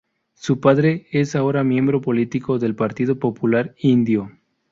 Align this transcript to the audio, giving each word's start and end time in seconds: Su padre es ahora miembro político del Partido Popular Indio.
Su 0.33 0.59
padre 0.59 1.05
es 1.11 1.35
ahora 1.35 1.63
miembro 1.63 2.01
político 2.01 2.57
del 2.57 2.73
Partido 2.73 3.19
Popular 3.19 3.75
Indio. 3.77 4.31